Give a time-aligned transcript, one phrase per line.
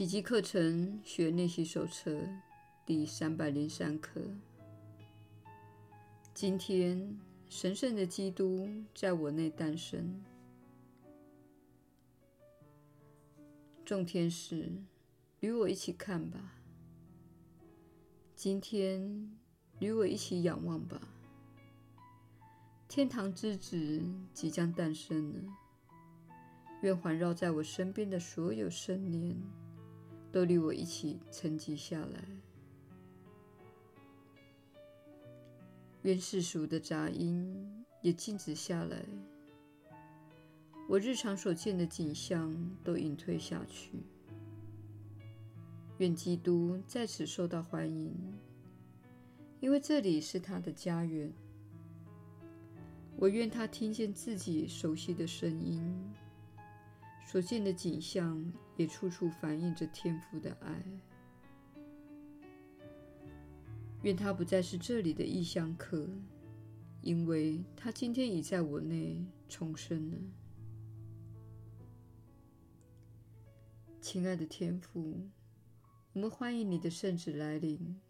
[0.00, 2.26] 奇迹课程学练习手册
[2.86, 4.18] 第三百零三课。
[6.32, 7.20] 今天，
[7.50, 10.24] 神圣的基督在我内诞生。
[13.84, 14.72] 众天使，
[15.40, 16.54] 与我一起看吧。
[18.34, 19.30] 今天，
[19.80, 20.98] 与我一起仰望吧。
[22.88, 25.40] 天堂之子即将诞生了。
[26.80, 29.36] 愿环绕在我身边的所有圣念，
[30.32, 32.24] 都与我一起沉寂下来。
[36.02, 39.04] 愿世俗的杂音也静止下来。
[40.88, 43.92] 我日常所见的景象都隐退下去。
[45.98, 48.12] 愿基督在此受到欢迎，
[49.60, 51.30] 因为这里是他的家园。
[53.16, 55.94] 我愿他听见自己熟悉的声音，
[57.26, 58.42] 所见的景象
[58.80, 60.82] 也处处反映着天父的爱。
[64.00, 66.08] 愿他不再是这里的异乡客，
[67.02, 70.16] 因为他今天已在我内重生了。
[74.00, 75.28] 亲爱的天父，
[76.14, 78.00] 我们欢迎你的圣子来临。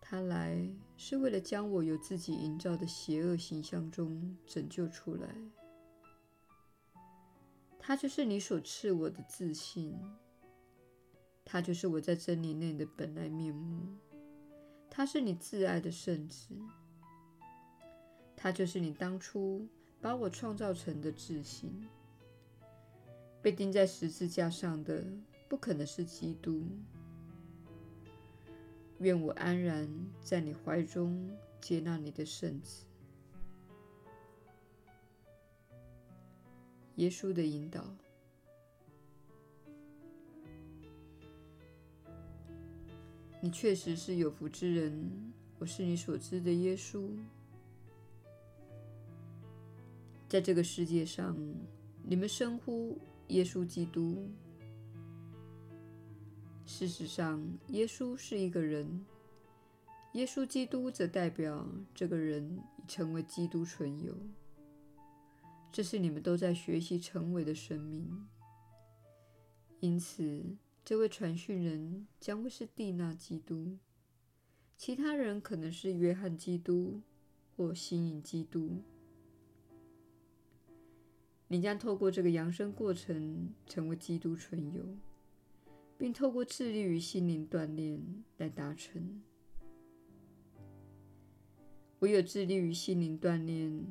[0.00, 5.28] 他来是为了将我由自己营造的邪恶形象中拯救出来。
[7.84, 9.98] 他就是你所赐我的自信，
[11.44, 13.98] 他就是我在真理内的本来面目。
[14.88, 16.54] 他是你挚爱的圣子，
[18.36, 19.66] 他就是你当初
[20.00, 21.88] 把我创造成的自信。
[23.42, 25.04] 被钉在十字架上的
[25.48, 26.64] 不可能是基督。
[29.00, 29.88] 愿我安然
[30.22, 31.28] 在你怀中
[31.60, 32.84] 接纳你的圣子。
[36.96, 37.84] 耶稣的引导。
[43.40, 47.10] 你确实是有福之人，我是你所知的耶稣。
[50.28, 51.36] 在这个世界上，
[52.04, 52.96] 你们称呼
[53.28, 54.30] 耶稣基督。
[56.64, 59.04] 事实上，耶稣是一个人，
[60.12, 64.16] 耶稣基督则代表这个人已成为基督存有。
[65.72, 68.28] 这是你们都在学习成为的生命。
[69.80, 70.44] 因此，
[70.84, 73.78] 这位传讯人将会是蒂娜基督，
[74.76, 77.00] 其他人可能是约翰基督
[77.56, 78.82] 或新颖基督。
[81.48, 84.84] 你将透过这个扬升过程成为基督存有，
[85.96, 88.00] 并透过致力于心灵锻炼
[88.36, 89.22] 来达成。
[92.00, 93.86] 唯有致力于心灵锻炼，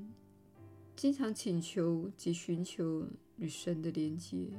[1.02, 3.08] 经常请求及寻求
[3.38, 4.52] 与神的连接，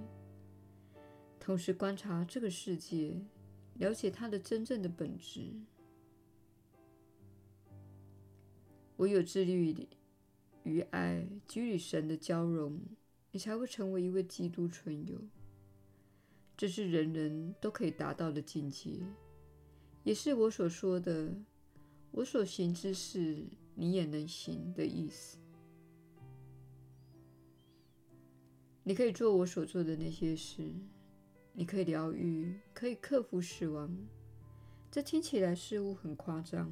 [1.38, 3.14] 同时观察这个世界，
[3.74, 5.52] 了解它的真正的本质。
[8.96, 9.88] 唯有致力于
[10.64, 12.76] 与爱及与神的交融，
[13.30, 15.16] 你才会成为一位基督存有。
[16.56, 18.98] 这是人人都可以达到的境界，
[20.02, 21.32] 也是我所说的
[22.10, 23.44] “我所行之事，
[23.76, 25.38] 你也能行”的意思。
[28.84, 30.68] 你可以做我所做的那些事，
[31.52, 33.96] 你可以疗愈，可以克服死亡。
[34.90, 36.70] 这听起来似乎很夸张，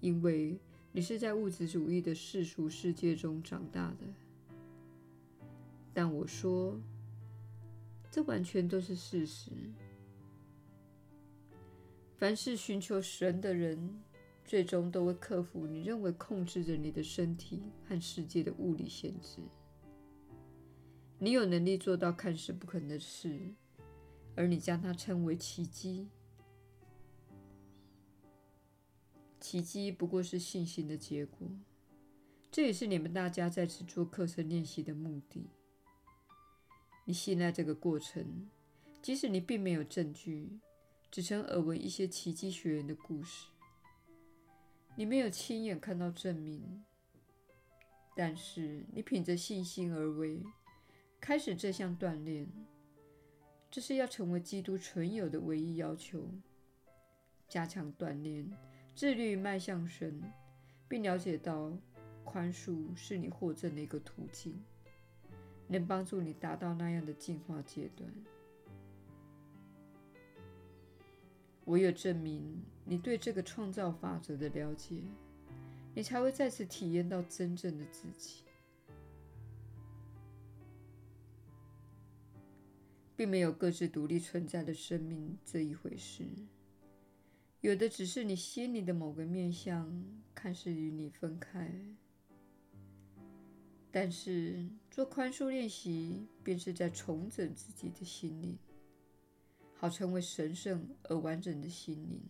[0.00, 0.58] 因为
[0.92, 4.06] 你是在物质主义的世俗世界中长大的。
[5.92, 6.80] 但我说，
[8.10, 9.50] 这完全都是事实。
[12.16, 14.00] 凡是寻求神的人，
[14.44, 19.40] 最终都会克服你认为控制着你的身体和世界的物理限制。
[21.18, 23.54] 你有能力做到看似不可能的事，
[24.34, 26.08] 而你将它称为奇迹。
[29.40, 31.48] 奇迹不过是信心的结果。
[32.50, 35.46] 这也是你们大家在此做课程练习的目的。
[37.04, 38.48] 你信赖这个过程，
[39.00, 40.58] 即使你并没有证据，
[41.10, 43.46] 只曾耳闻一些奇迹学员的故事，
[44.96, 46.84] 你没有亲眼看到证明，
[48.16, 50.42] 但是你凭着信心而为，
[51.26, 52.46] 开始这项锻炼。
[53.68, 56.24] 这是要成为基督存有的唯一要求。
[57.48, 58.48] 加强锻炼，
[58.94, 60.22] 自律迈向神，
[60.86, 61.76] 并了解到
[62.22, 64.62] 宽恕是你获证的一个途径。
[65.66, 68.08] 能帮助你达到那样的进化阶段。
[71.64, 75.02] 唯有证明你对这个创造法则的了解，
[75.92, 78.45] 你才会再次体验到真正的自己。
[83.16, 86.24] 并没有各自独立存在的生命这一回事，
[87.62, 89.90] 有的只是你心里的某个面向，
[90.34, 91.72] 看似与你分开。
[93.90, 98.58] 但是做宽恕练习，便是在重整自己的心灵，
[99.74, 102.20] 好成为神圣而完整的心灵。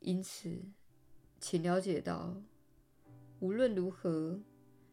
[0.00, 0.60] 因此，
[1.38, 2.42] 请了解到，
[3.38, 4.40] 无论如何，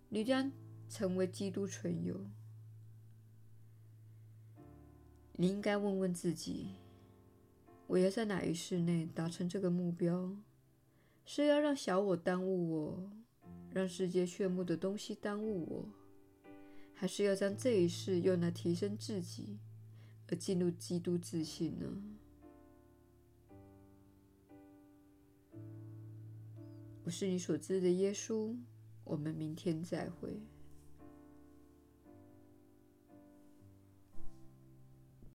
[0.09, 0.51] 你将
[0.87, 2.29] 成为基督存有。
[5.41, 6.67] 你应该问问自己：
[7.87, 10.35] 我要在哪一世内达成这个目标？
[11.23, 13.09] 是要让小我耽误我，
[13.71, 15.89] 让世界炫目的东西耽误我，
[16.93, 19.57] 还是要将这一世用来提升自己，
[20.27, 21.87] 而进入基督自信呢？
[27.05, 28.53] 我是你所知的耶稣。
[29.05, 30.37] 我们明天再会。